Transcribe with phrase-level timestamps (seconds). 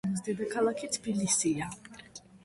[0.03, 1.69] საქართველოს დედაქალაქი ,თბილისია